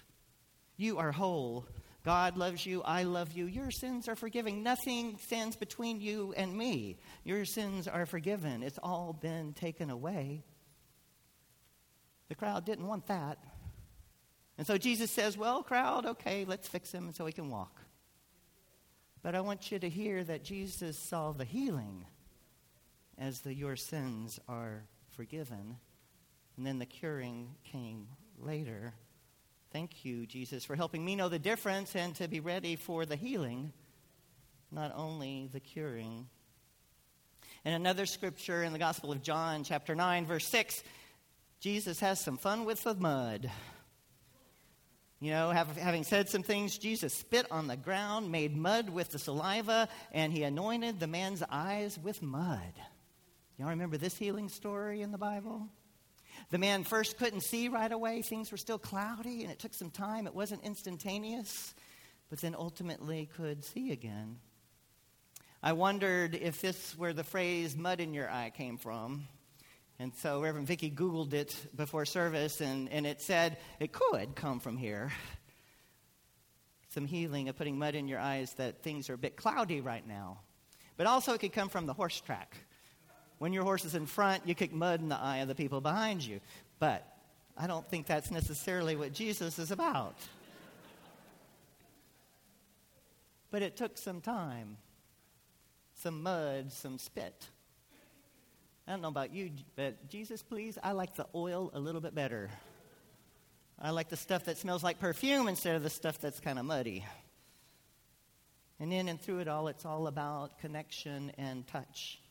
you 0.76 0.98
are 0.98 1.12
whole. 1.12 1.66
God 2.04 2.36
loves 2.36 2.66
you. 2.66 2.82
I 2.82 3.04
love 3.04 3.32
you. 3.32 3.46
Your 3.46 3.70
sins 3.70 4.08
are 4.08 4.16
forgiven. 4.16 4.62
Nothing 4.62 5.18
stands 5.18 5.54
between 5.54 6.00
you 6.00 6.34
and 6.36 6.56
me. 6.56 6.98
Your 7.22 7.44
sins 7.44 7.86
are 7.86 8.06
forgiven. 8.06 8.62
It's 8.62 8.78
all 8.82 9.12
been 9.12 9.52
taken 9.52 9.90
away. 9.90 10.42
The 12.28 12.34
crowd 12.34 12.64
didn't 12.64 12.88
want 12.88 13.06
that. 13.06 13.38
And 14.58 14.66
so 14.66 14.76
Jesus 14.76 15.10
says, 15.10 15.38
Well, 15.38 15.62
crowd, 15.62 16.06
okay, 16.06 16.44
let's 16.44 16.66
fix 16.66 16.90
him 16.90 17.12
so 17.12 17.26
he 17.26 17.32
can 17.32 17.48
walk. 17.48 17.80
But 19.22 19.36
I 19.36 19.40
want 19.40 19.70
you 19.70 19.78
to 19.78 19.88
hear 19.88 20.24
that 20.24 20.42
Jesus 20.42 20.98
saw 20.98 21.30
the 21.30 21.44
healing 21.44 22.04
as 23.16 23.42
the 23.42 23.54
your 23.54 23.76
sins 23.76 24.40
are 24.48 24.82
forgiven. 25.16 25.76
And 26.56 26.66
then 26.66 26.78
the 26.78 26.86
curing 26.86 27.54
came 27.64 28.08
later. 28.38 28.94
Thank 29.72 30.04
you, 30.04 30.26
Jesus, 30.26 30.64
for 30.64 30.76
helping 30.76 31.04
me 31.04 31.16
know 31.16 31.28
the 31.28 31.38
difference 31.38 31.96
and 31.96 32.14
to 32.16 32.28
be 32.28 32.40
ready 32.40 32.76
for 32.76 33.06
the 33.06 33.16
healing, 33.16 33.72
not 34.70 34.92
only 34.94 35.48
the 35.52 35.60
curing. 35.60 36.26
In 37.64 37.72
another 37.72 38.06
scripture 38.06 38.62
in 38.62 38.72
the 38.72 38.78
Gospel 38.78 39.12
of 39.12 39.22
John, 39.22 39.64
chapter 39.64 39.94
9, 39.94 40.26
verse 40.26 40.46
6, 40.46 40.82
Jesus 41.60 42.00
has 42.00 42.20
some 42.20 42.36
fun 42.36 42.64
with 42.64 42.82
the 42.82 42.94
mud. 42.94 43.50
You 45.20 45.30
know, 45.30 45.50
have, 45.50 45.76
having 45.76 46.02
said 46.02 46.28
some 46.28 46.42
things, 46.42 46.76
Jesus 46.76 47.14
spit 47.14 47.46
on 47.52 47.68
the 47.68 47.76
ground, 47.76 48.32
made 48.32 48.56
mud 48.56 48.90
with 48.90 49.10
the 49.10 49.18
saliva, 49.20 49.88
and 50.10 50.32
he 50.32 50.42
anointed 50.42 50.98
the 50.98 51.06
man's 51.06 51.44
eyes 51.48 51.96
with 51.96 52.20
mud. 52.20 52.72
Y'all 53.62 53.70
remember 53.70 53.96
this 53.96 54.16
healing 54.16 54.48
story 54.48 55.02
in 55.02 55.12
the 55.12 55.18
Bible? 55.18 55.68
The 56.50 56.58
man 56.58 56.82
first 56.82 57.16
couldn't 57.16 57.42
see 57.42 57.68
right 57.68 57.92
away. 57.92 58.20
Things 58.20 58.50
were 58.50 58.56
still 58.56 58.76
cloudy, 58.76 59.44
and 59.44 59.52
it 59.52 59.60
took 59.60 59.72
some 59.72 59.88
time. 59.88 60.26
It 60.26 60.34
wasn't 60.34 60.64
instantaneous, 60.64 61.72
but 62.28 62.40
then 62.40 62.56
ultimately 62.58 63.30
could 63.36 63.64
see 63.64 63.92
again. 63.92 64.38
I 65.62 65.74
wondered 65.74 66.34
if 66.34 66.60
this 66.60 66.98
where 66.98 67.12
the 67.12 67.22
phrase 67.22 67.76
mud 67.76 68.00
in 68.00 68.14
your 68.14 68.28
eye 68.28 68.50
came 68.50 68.78
from. 68.78 69.28
And 70.00 70.12
so 70.16 70.42
Reverend 70.42 70.66
Vicky 70.66 70.90
Googled 70.90 71.32
it 71.32 71.54
before 71.76 72.04
service, 72.04 72.60
and, 72.60 72.88
and 72.88 73.06
it 73.06 73.20
said 73.20 73.58
it 73.78 73.92
could 73.92 74.34
come 74.34 74.58
from 74.58 74.76
here. 74.76 75.12
Some 76.88 77.06
healing 77.06 77.48
of 77.48 77.56
putting 77.56 77.78
mud 77.78 77.94
in 77.94 78.08
your 78.08 78.18
eyes 78.18 78.52
that 78.54 78.82
things 78.82 79.08
are 79.08 79.14
a 79.14 79.18
bit 79.18 79.36
cloudy 79.36 79.80
right 79.80 80.04
now. 80.04 80.40
But 80.96 81.06
also, 81.06 81.34
it 81.34 81.38
could 81.38 81.52
come 81.52 81.68
from 81.68 81.86
the 81.86 81.94
horse 81.94 82.20
track. 82.20 82.56
When 83.42 83.52
your 83.52 83.64
horse 83.64 83.84
is 83.84 83.96
in 83.96 84.06
front, 84.06 84.46
you 84.46 84.54
kick 84.54 84.72
mud 84.72 85.00
in 85.00 85.08
the 85.08 85.18
eye 85.18 85.38
of 85.38 85.48
the 85.48 85.56
people 85.56 85.80
behind 85.80 86.24
you. 86.24 86.38
But 86.78 87.04
I 87.58 87.66
don't 87.66 87.84
think 87.90 88.06
that's 88.06 88.30
necessarily 88.30 88.94
what 88.94 89.12
Jesus 89.12 89.58
is 89.58 89.72
about. 89.72 90.14
But 93.50 93.62
it 93.62 93.76
took 93.76 93.98
some 93.98 94.20
time, 94.20 94.76
some 95.94 96.22
mud, 96.22 96.70
some 96.70 96.98
spit. 96.98 97.48
I 98.86 98.92
don't 98.92 99.02
know 99.02 99.08
about 99.08 99.34
you, 99.34 99.50
but 99.74 100.08
Jesus, 100.08 100.40
please, 100.40 100.78
I 100.80 100.92
like 100.92 101.16
the 101.16 101.26
oil 101.34 101.72
a 101.74 101.80
little 101.80 102.00
bit 102.00 102.14
better. 102.14 102.48
I 103.76 103.90
like 103.90 104.08
the 104.08 104.16
stuff 104.16 104.44
that 104.44 104.56
smells 104.56 104.84
like 104.84 105.00
perfume 105.00 105.48
instead 105.48 105.74
of 105.74 105.82
the 105.82 105.90
stuff 105.90 106.20
that's 106.20 106.38
kind 106.38 106.60
of 106.60 106.64
muddy. 106.64 107.04
And 108.78 108.92
in 108.92 109.08
and 109.08 109.20
through 109.20 109.40
it 109.40 109.48
all, 109.48 109.66
it's 109.66 109.84
all 109.84 110.06
about 110.06 110.60
connection 110.60 111.32
and 111.38 111.66
touch. 111.66 112.21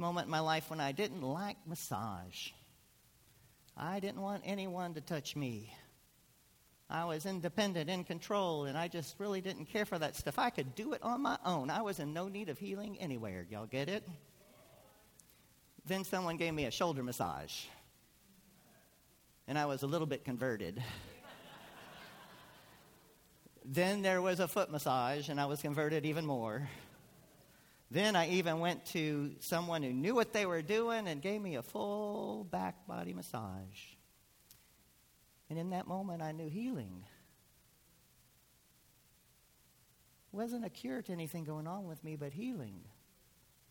Moment 0.00 0.28
in 0.28 0.30
my 0.30 0.40
life 0.40 0.70
when 0.70 0.80
I 0.80 0.92
didn't 0.92 1.20
like 1.20 1.58
massage. 1.66 2.48
I 3.76 4.00
didn't 4.00 4.22
want 4.22 4.42
anyone 4.46 4.94
to 4.94 5.02
touch 5.02 5.36
me. 5.36 5.74
I 6.88 7.04
was 7.04 7.26
independent, 7.26 7.90
in 7.90 8.04
control, 8.04 8.64
and 8.64 8.78
I 8.78 8.88
just 8.88 9.14
really 9.18 9.42
didn't 9.42 9.66
care 9.66 9.84
for 9.84 9.98
that 9.98 10.16
stuff. 10.16 10.38
I 10.38 10.48
could 10.48 10.74
do 10.74 10.94
it 10.94 11.02
on 11.02 11.20
my 11.20 11.36
own. 11.44 11.68
I 11.68 11.82
was 11.82 11.98
in 11.98 12.14
no 12.14 12.28
need 12.28 12.48
of 12.48 12.58
healing 12.58 12.96
anywhere. 12.98 13.46
Y'all 13.50 13.66
get 13.66 13.90
it? 13.90 14.02
Then 15.84 16.04
someone 16.04 16.38
gave 16.38 16.54
me 16.54 16.64
a 16.64 16.70
shoulder 16.70 17.02
massage, 17.02 17.64
and 19.46 19.58
I 19.58 19.66
was 19.66 19.82
a 19.82 19.86
little 19.86 20.06
bit 20.06 20.24
converted. 20.24 20.82
then 23.66 24.00
there 24.00 24.22
was 24.22 24.40
a 24.40 24.48
foot 24.48 24.70
massage, 24.70 25.28
and 25.28 25.38
I 25.38 25.44
was 25.44 25.60
converted 25.60 26.06
even 26.06 26.24
more. 26.24 26.70
Then 27.90 28.14
I 28.14 28.28
even 28.30 28.60
went 28.60 28.86
to 28.86 29.32
someone 29.40 29.82
who 29.82 29.92
knew 29.92 30.14
what 30.14 30.32
they 30.32 30.46
were 30.46 30.62
doing 30.62 31.08
and 31.08 31.20
gave 31.20 31.40
me 31.42 31.56
a 31.56 31.62
full 31.62 32.44
back 32.44 32.86
body 32.86 33.12
massage. 33.12 33.96
And 35.48 35.58
in 35.58 35.70
that 35.70 35.88
moment, 35.88 36.22
I 36.22 36.30
knew 36.30 36.48
healing. 36.48 37.04
Wasn't 40.30 40.64
a 40.64 40.70
cure 40.70 41.02
to 41.02 41.12
anything 41.12 41.42
going 41.42 41.66
on 41.66 41.88
with 41.88 42.04
me, 42.04 42.14
but 42.14 42.32
healing. 42.32 42.82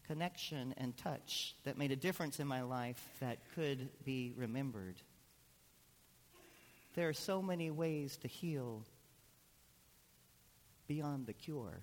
connection 0.10 0.74
and 0.78 0.98
touch 0.98 1.56
that 1.66 1.78
made 1.78 1.92
a 1.92 1.96
difference 1.96 2.40
in 2.40 2.48
my 2.48 2.64
life 2.64 3.00
that 3.20 3.38
could 3.54 3.90
be 4.04 4.34
remembered. 4.36 4.96
There 6.96 7.08
are 7.08 7.14
so 7.14 7.44
many 7.44 7.70
ways 7.70 8.18
to 8.18 8.28
heal 8.28 8.84
beyond 10.88 11.28
the 11.28 11.34
cure. 11.34 11.82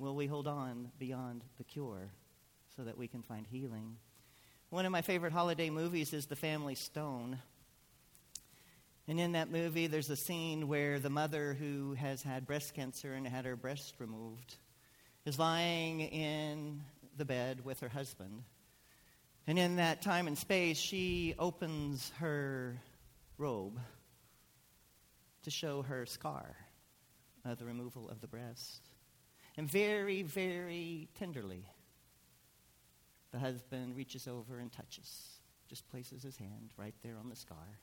Will 0.00 0.14
we 0.14 0.26
hold 0.26 0.46
on 0.48 0.90
beyond 0.98 1.44
the 1.58 1.64
cure 1.64 2.08
so 2.74 2.84
that 2.84 2.96
we 2.96 3.06
can 3.06 3.20
find 3.20 3.46
healing? 3.46 3.98
One 4.70 4.86
of 4.86 4.92
my 4.92 5.02
favorite 5.02 5.34
holiday 5.34 5.68
movies 5.68 6.14
is 6.14 6.24
The 6.24 6.36
Family 6.36 6.74
Stone. 6.74 7.38
And 9.06 9.20
in 9.20 9.32
that 9.32 9.50
movie, 9.50 9.88
there's 9.88 10.08
a 10.08 10.16
scene 10.16 10.68
where 10.68 10.98
the 10.98 11.10
mother 11.10 11.52
who 11.52 11.92
has 11.98 12.22
had 12.22 12.46
breast 12.46 12.72
cancer 12.72 13.12
and 13.12 13.28
had 13.28 13.44
her 13.44 13.56
breast 13.56 13.96
removed 13.98 14.56
is 15.26 15.38
lying 15.38 16.00
in 16.00 16.80
the 17.18 17.26
bed 17.26 17.62
with 17.62 17.80
her 17.80 17.90
husband. 17.90 18.44
And 19.46 19.58
in 19.58 19.76
that 19.76 20.00
time 20.00 20.28
and 20.28 20.38
space, 20.38 20.78
she 20.78 21.34
opens 21.38 22.10
her 22.20 22.80
robe 23.36 23.78
to 25.42 25.50
show 25.50 25.82
her 25.82 26.06
scar 26.06 26.56
of 27.44 27.58
the 27.58 27.66
removal 27.66 28.08
of 28.08 28.22
the 28.22 28.28
breast. 28.28 28.89
And 29.60 29.70
very, 29.70 30.22
very 30.22 31.10
tenderly, 31.18 31.66
the 33.30 33.38
husband 33.38 33.94
reaches 33.94 34.26
over 34.26 34.58
and 34.58 34.72
touches, 34.72 35.38
just 35.68 35.86
places 35.90 36.22
his 36.22 36.38
hand 36.38 36.70
right 36.78 36.94
there 37.02 37.18
on 37.20 37.28
the 37.28 37.36
scar. 37.36 37.78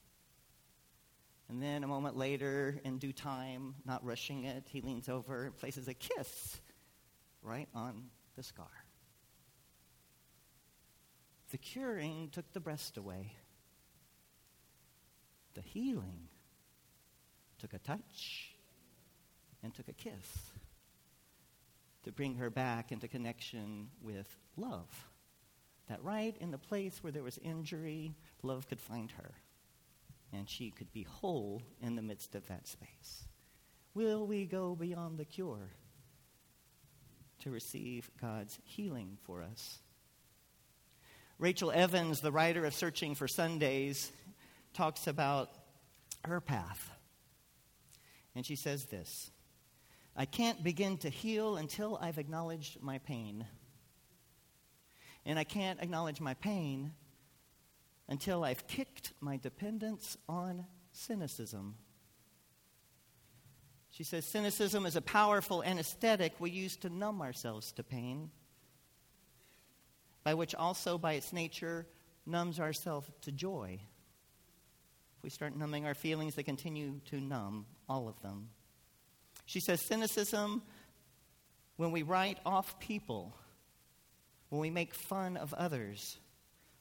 And 1.48 1.62
then 1.62 1.84
a 1.84 1.88
moment 1.88 2.17
later, 2.17 2.81
in 2.84 2.98
due 2.98 3.13
time, 3.13 3.75
not 3.86 4.03
rushing 4.03 4.46
it, 4.46 4.65
he 4.72 4.81
leans 4.81 5.07
over 5.07 5.46
and 5.46 5.55
places 5.55 5.88
a 5.88 5.93
kiss 5.93 6.60
right 7.43 7.69
on 7.75 8.05
the 8.36 8.41
scar. 8.41 8.65
The 11.51 11.60
curing 11.60 12.29
took 12.31 12.51
the 12.53 12.60
breast 12.60 12.98
away. 12.98 13.34
The 15.53 15.62
healing 15.62 16.29
took 17.60 17.75
a 17.75 17.79
touch 17.79 18.55
and 19.62 19.75
took 19.75 19.89
a 19.89 19.93
kiss 19.93 20.53
to 22.08 22.14
bring 22.14 22.36
her 22.36 22.50
back 22.50 22.94
into 22.94 23.06
connection 23.06 23.90
with 24.02 24.34
love. 24.56 24.88
That 25.90 26.02
right 26.02 26.34
in 26.40 26.52
the 26.52 26.58
place 26.58 27.00
where 27.02 27.12
there 27.12 27.22
was 27.22 27.38
injury, 27.40 28.16
love 28.44 28.70
could 28.70 28.80
find 28.80 29.12
her. 29.12 29.32
And 30.32 30.50
she 30.50 30.72
could 30.72 30.94
be 30.94 31.04
whole 31.04 31.62
in 31.82 31.98
the 31.98 32.02
midst 32.02 32.34
of 32.34 32.48
that 32.48 32.66
space. 32.66 33.28
Will 33.94 34.26
we 34.26 34.46
go 34.46 34.74
beyond 34.74 35.18
the 35.18 35.26
cure 35.26 35.70
to 37.40 37.52
receive 37.52 38.10
God's 38.22 38.58
healing 38.64 39.18
for 39.24 39.42
us? 39.42 39.80
Rachel 41.40 41.72
Evans, 41.72 42.22
the 42.22 42.32
writer 42.32 42.64
of 42.64 42.74
Searching 42.74 43.16
for 43.16 43.28
Sundays, 43.28 44.14
talks 44.74 45.08
about 45.08 45.50
her 46.24 46.40
path. 46.40 46.90
And 48.34 48.46
she 48.46 48.56
says 48.56 48.86
this 48.86 49.30
I 50.19 50.25
can't 50.25 50.63
begin 50.63 50.97
to 51.00 51.09
heal 51.09 51.57
until 51.57 52.00
I've 52.01 52.17
acknowledged 52.17 52.81
my 52.81 52.97
pain. 52.97 53.45
And 55.27 55.38
I 55.38 55.43
can't 55.43 55.79
acknowledge 55.79 56.19
my 56.19 56.33
pain 56.33 56.93
until 58.09 58.43
I've 58.43 58.65
kicked 58.67 59.13
my 59.21 59.38
dependence 59.38 60.17
on 60.27 60.65
cynicism. 60.91 61.75
She 63.91 64.03
says 64.03 64.25
cynicism 64.25 64.88
is 64.88 64.95
a 64.95 65.01
powerful 65.01 65.63
anesthetic 65.63 66.33
we 66.39 66.50
use 66.50 66.77
to 66.77 66.89
numb 66.89 67.21
ourselves 67.21 67.71
to 67.74 67.83
pain, 67.83 68.31
by 70.23 70.34
which 70.34 70.56
also, 70.56 70.97
by 70.97 71.13
its 71.13 71.32
nature, 71.32 71.86
numbs 72.25 72.60
ourselves 72.60 73.08
to 73.21 73.32
joy. 73.32 73.80
If 75.17 75.23
we 75.23 75.30
start 75.30 75.56
numbing 75.56 75.86
our 75.86 75.93
feelings, 75.93 76.34
they 76.36 76.43
continue 76.43 77.01
to 77.06 77.21
numb 77.21 77.65
all 77.88 78.08
of 78.08 78.19
them. 78.21 78.49
She 79.47 79.62
says 79.62 79.79
cynicism, 79.79 80.62
when 81.77 81.91
we 81.91 82.03
write 82.03 82.38
off 82.45 82.79
people, 82.81 83.33
when 84.49 84.60
we 84.60 84.69
make 84.69 84.93
fun 84.93 85.38
of 85.38 85.53
others, 85.53 86.17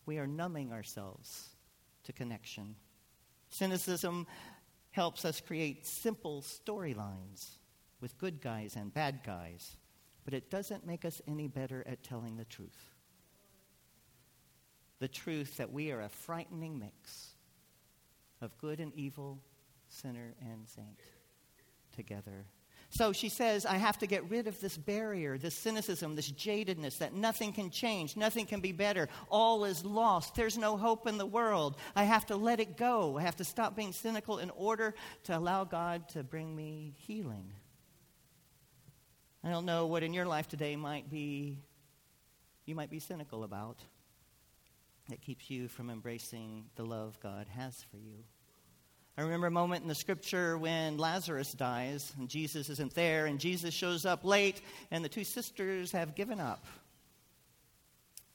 we 0.05 0.19
are 0.19 0.27
numbing 0.27 0.73
ourselves 0.73 1.51
to 2.05 2.13
connection. 2.13 2.75
Cynicism 3.51 4.27
helps 4.91 5.25
us 5.25 5.41
create 5.41 5.87
simple 5.87 6.43
storylines 6.43 7.51
with 8.01 8.19
good 8.19 8.41
guys 8.41 8.75
and 8.75 8.93
bad 8.93 9.21
guys, 9.25 9.77
but 10.25 10.35
it 10.35 10.51
doesn't 10.51 10.85
make 10.85 11.05
us 11.05 11.23
any 11.29 11.47
better 11.47 11.85
at 11.87 12.03
telling 12.03 12.37
the 12.37 12.45
truth. 12.45 12.91
The 14.99 15.09
truth 15.09 15.59
that 15.59 15.73
we 15.73 15.93
are 15.93 16.01
a 16.01 16.09
frightening 16.09 16.81
mix 16.81 17.29
of 18.41 18.59
good 18.59 18.81
and 18.81 18.93
evil, 18.95 19.41
sinner 19.89 20.35
and 20.41 20.67
saint 20.67 20.99
together 21.95 22.45
so 22.91 23.13
she 23.13 23.29
says, 23.29 23.67
I 23.67 23.77
have 23.77 23.99
to 23.99 24.07
get 24.07 24.29
rid 24.31 24.47
of 24.47 24.61
this 24.61 24.77
barrier, 24.77 25.39
this 25.39 25.55
cynicism, 25.55 26.15
this 26.15 26.31
jadedness 26.31 26.99
that 26.99 27.15
nothing 27.15 27.53
can 27.53 27.71
change, 27.71 28.17
nothing 28.17 28.47
can 28.47 28.61
be 28.61 28.73
better, 28.73 29.09
all 29.29 29.65
is 29.65 29.85
lost, 29.85 30.35
there's 30.35 30.57
no 30.57 30.77
hope 30.77 31.07
in 31.07 31.19
the 31.19 31.27
world. 31.27 31.77
I 31.95 32.05
have 32.05 32.27
to 32.27 32.37
let 32.37 32.61
it 32.61 32.77
go. 32.77 33.19
I 33.19 33.23
have 33.23 33.37
to 33.37 33.45
stop 33.45 33.77
being 33.77 33.93
cynical 33.93 34.39
in 34.39 34.51
order 34.51 34.95
to 35.25 35.37
allow 35.37 35.65
God 35.65 36.09
to 36.11 36.23
bring 36.23 36.55
me 36.55 36.95
healing. 36.97 37.53
I 39.43 39.51
don't 39.51 39.67
know 39.67 39.87
what 39.87 40.03
in 40.03 40.13
your 40.13 40.27
life 40.27 40.49
today 40.49 40.77
might 40.77 41.11
be, 41.11 41.59
you 42.65 42.75
might 42.75 42.91
be 42.91 42.99
cynical 42.99 43.45
about 43.45 43.79
that 45.09 45.21
keeps 45.21 45.51
you 45.51 45.69
from 45.69 45.91
embracing 45.91 46.65
the 46.75 46.85
love 46.85 47.19
God 47.21 47.47
has 47.49 47.85
for 47.91 47.97
you. 47.97 48.25
I 49.19 49.23
remember 49.23 49.47
a 49.47 49.51
moment 49.51 49.83
in 49.83 49.89
the 49.89 49.95
scripture 49.95 50.59
when 50.59 50.99
Lazarus 50.99 51.53
dies 51.53 52.13
and 52.19 52.29
Jesus 52.29 52.69
isn't 52.69 52.95
there, 52.95 53.25
and 53.25 53.41
Jesus 53.41 53.73
shows 53.73 54.05
up 54.05 54.25
late, 54.25 54.61
and 54.91 55.03
the 55.03 55.09
two 55.09 55.25
sisters 55.25 55.93
have 55.93 56.15
given 56.15 56.39
up. 56.39 56.67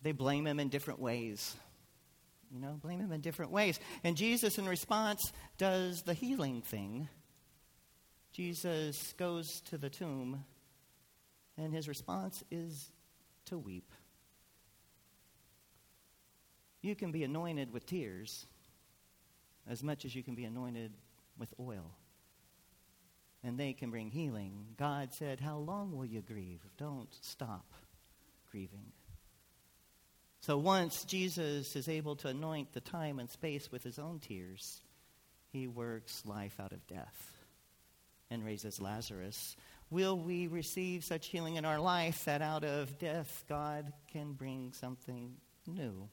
They 0.02 0.12
blame 0.12 0.48
him 0.48 0.60
in 0.60 0.70
different 0.70 1.00
ways. 1.00 1.56
You 2.52 2.60
know, 2.60 2.80
blame 2.82 3.00
him 3.00 3.12
in 3.12 3.22
different 3.22 3.52
ways. 3.52 3.80
And 4.04 4.18
Jesus, 4.18 4.58
in 4.58 4.68
response, 4.68 5.32
does 5.60 6.02
the 6.02 6.16
healing 6.16 6.64
thing. 6.64 7.08
Jesus 8.34 9.14
goes 9.18 9.62
to 9.70 9.78
the 9.78 9.90
tomb, 9.90 10.44
and 11.58 11.74
his 11.74 11.88
response 11.88 12.44
is 12.50 12.92
to 13.46 13.58
weep. 13.60 13.92
You 16.82 16.96
can 16.96 17.12
be 17.12 17.24
anointed 17.24 17.72
with 17.72 17.86
tears 17.86 18.48
as 19.72 19.82
much 19.82 20.04
as 20.04 20.14
you 20.14 20.22
can 20.22 20.36
be 20.36 20.44
anointed 20.44 20.92
with 21.40 21.54
oil. 21.58 21.96
And 23.42 23.58
they 23.58 23.72
can 23.72 23.90
bring 23.90 24.12
healing. 24.12 24.66
God 24.78 25.14
said, 25.14 25.40
How 25.40 25.58
long 25.58 25.96
will 25.96 26.06
you 26.06 26.22
grieve? 26.22 26.60
Don't 26.78 27.10
stop 27.22 27.66
grieving. 28.52 28.92
So 30.42 30.58
once 30.58 31.06
Jesus 31.06 31.76
is 31.76 31.88
able 31.88 32.18
to 32.18 32.28
anoint 32.28 32.74
the 32.74 32.82
time 32.82 33.18
and 33.18 33.30
space 33.30 33.72
with 33.72 33.82
his 33.82 33.98
own 33.98 34.20
tears, 34.20 34.82
he 35.52 35.68
works 35.68 36.24
life 36.26 36.60
out 36.60 36.74
of 36.74 36.86
death 36.88 37.32
and 38.30 38.44
raises 38.44 38.82
Lazarus. 38.82 39.56
Will 39.90 40.18
we 40.18 40.48
receive 40.48 41.04
such 41.04 41.28
healing 41.28 41.56
in 41.56 41.66
our 41.66 41.80
life 41.80 42.26
that 42.26 42.42
out 42.42 42.64
of 42.64 43.00
death 43.00 43.46
God 43.48 43.94
can 44.12 44.34
bring 44.34 44.74
something 44.74 45.36
new? 45.66 46.10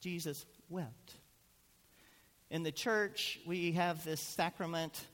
Jesus 0.00 0.46
wept. 0.68 1.16
In 2.50 2.64
the 2.64 2.72
church, 2.72 3.38
we 3.46 3.72
have 3.72 4.04
this 4.04 4.20
sacrament 4.20 5.06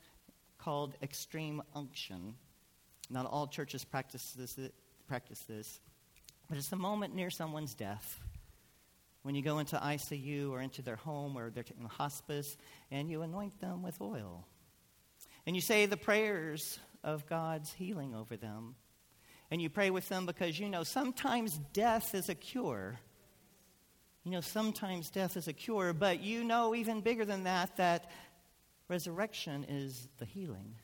called 0.59 0.95
extreme 1.03 1.63
unction. 1.75 2.35
Not 3.11 3.27
all 3.27 3.47
churches 3.47 3.85
practice 3.85 4.33
this, 4.33 4.59
practice 5.07 5.41
this, 5.41 5.81
but 6.49 6.57
it's 6.57 6.71
the 6.71 6.77
moment 6.77 7.15
near 7.15 7.29
someone's 7.29 7.75
death 7.75 8.21
when 9.23 9.35
you 9.35 9.43
go 9.43 9.59
into 9.59 9.77
ICU 9.77 10.51
or 10.51 10.63
into 10.63 10.81
their 10.81 10.97
home 10.97 11.37
or 11.37 11.51
they're 11.51 11.65
in 11.79 11.85
hospice 11.87 12.57
and 12.91 13.11
you 13.11 13.21
anoint 13.21 13.61
them 13.61 13.83
with 13.83 14.01
oil. 14.01 14.47
And 15.47 15.55
you 15.55 15.61
say 15.61 15.85
the 15.85 15.97
prayers 15.99 16.79
of 17.05 17.27
God's 17.27 17.73
healing 17.73 18.15
over 18.15 18.37
them. 18.37 18.77
And 19.51 19.61
you 19.61 19.69
pray 19.69 19.91
with 19.91 20.09
them 20.09 20.25
because 20.25 20.59
you 20.59 20.71
know 20.71 20.85
sometimes 20.85 21.61
death 21.75 22.15
is 22.15 22.31
a 22.31 22.35
cure 22.35 22.99
you 24.27 24.33
know, 24.33 24.41
sometimes 24.41 25.09
death 25.09 25.37
is 25.37 25.47
a 25.47 25.53
cure, 25.53 25.93
but 25.93 26.21
you 26.21 26.43
know 26.43 26.75
even 26.75 27.01
bigger 27.01 27.25
than 27.25 27.45
that 27.45 27.77
that 27.77 28.11
resurrection 28.89 29.65
is 29.69 30.09
the 30.19 30.25
healing. 30.25 30.75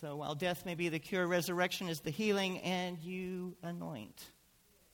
So 0.00 0.16
while 0.16 0.34
death 0.34 0.64
may 0.64 0.74
be 0.74 0.88
the 0.88 0.98
cure, 0.98 1.26
resurrection 1.26 1.90
is 1.90 2.00
the 2.00 2.10
healing, 2.10 2.60
and 2.60 2.98
you 2.98 3.56
anoint 3.62 4.30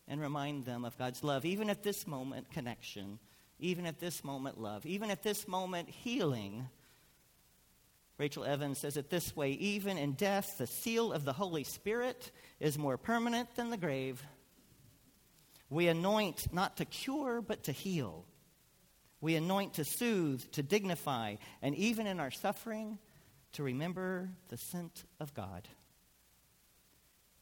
and 0.09 0.21
remind 0.21 0.65
them 0.65 0.85
of 0.85 0.99
God's 0.99 1.23
love. 1.23 1.45
Even 1.45 1.71
at 1.71 1.85
this 1.85 2.05
moment, 2.05 2.51
connection. 2.51 3.21
Even 3.61 3.87
at 3.87 4.01
this 4.01 4.25
moment, 4.25 4.61
love. 4.61 4.85
Even 4.85 5.13
at 5.13 5.23
this 5.23 5.47
moment, 5.47 5.89
healing. 5.89 6.67
Rachel 8.19 8.45
Evans 8.45 8.79
says 8.79 8.97
it 8.97 9.09
this 9.09 9.37
way 9.37 9.53
even 9.53 9.99
in 9.99 10.15
death, 10.15 10.59
the 10.59 10.67
seal 10.67 11.13
of 11.13 11.25
the 11.25 11.33
Holy 11.33 11.63
Spirit 11.63 12.33
is 12.59 12.77
more 12.77 12.97
permanent 12.97 13.55
than 13.55 13.71
the 13.71 13.77
grave. 13.77 14.21
We 15.71 15.89
anoint 15.89 16.53
not 16.53 16.79
to 16.79 16.85
cure, 16.85 17.41
but 17.43 17.65
to 17.65 17.73
heal. 17.73 18.25
We 19.21 19.35
anoint 19.35 19.75
to 19.75 19.85
soothe, 19.85 20.43
to 20.53 20.63
dignify, 20.63 21.37
and 21.61 21.75
even 21.75 22.07
in 22.07 22.21
our 22.21 22.31
suffering, 22.31 22.99
to 23.53 23.63
remember 23.63 24.31
the 24.49 24.57
scent 24.57 25.05
of 25.21 25.35
God. 25.35 25.69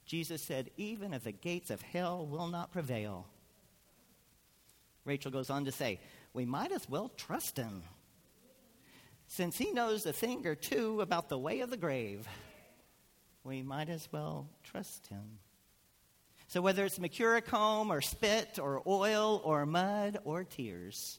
Jesus 0.05 0.43
said, 0.43 0.71
Even 0.77 1.13
if 1.13 1.25
the 1.25 1.33
gates 1.33 1.71
of 1.71 1.83
hell 1.83 2.27
will 2.27 2.49
not 2.49 2.73
prevail. 2.73 3.27
Rachel 5.05 5.31
goes 5.31 5.51
on 5.51 5.67
to 5.67 5.73
say, 5.73 6.01
We 6.33 6.47
might 6.47 6.73
as 6.73 6.89
well 6.89 7.11
trust 7.17 7.57
him 7.57 7.83
since 9.29 9.59
he 9.59 9.73
knows 9.73 10.07
a 10.07 10.13
thing 10.13 10.47
or 10.47 10.55
two 10.55 11.01
about 11.01 11.29
the 11.29 11.39
way 11.39 11.61
of 11.61 11.71
the 11.71 11.77
grave, 11.77 12.29
we 13.45 13.63
might 13.63 13.89
as 13.89 14.09
well 14.13 14.49
trust 14.63 15.09
him. 15.09 15.39
So, 16.49 16.61
whether 16.61 16.85
it's 16.85 16.99
mercurochrome 16.99 17.91
or 17.91 18.01
spit 18.01 18.59
or 18.61 18.83
oil 18.87 19.41
or 19.45 19.67
mud 19.67 20.19
or 20.25 20.45
tears, 20.45 21.19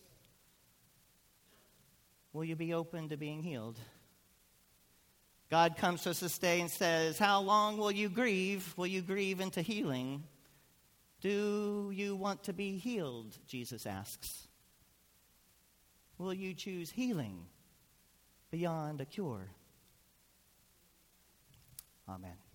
will 2.34 2.46
you 2.46 2.56
be 2.56 2.74
open 2.74 3.10
to 3.10 3.18
being 3.18 3.44
healed? 3.44 3.80
God 5.50 5.78
comes 5.78 6.04
to 6.04 6.10
us 6.10 6.20
this 6.20 6.38
day 6.38 6.62
and 6.62 6.70
says, 6.70 7.18
How 7.18 7.42
long 7.42 7.78
will 7.78 7.92
you 7.92 8.10
grieve? 8.10 8.74
Will 8.78 8.88
you 8.88 9.02
grieve 9.02 9.40
into 9.40 9.62
healing? 9.62 10.24
Do 11.22 11.92
you 11.94 12.16
want 12.16 12.44
to 12.44 12.54
be 12.54 12.78
healed? 12.78 13.38
Jesus 13.48 13.86
asks. 13.86 14.48
Will 16.18 16.34
you 16.34 16.54
choose 16.54 16.90
healing 16.90 17.48
beyond 18.52 19.02
a 19.02 19.06
cure. 19.06 19.50
Amen. 22.08 22.47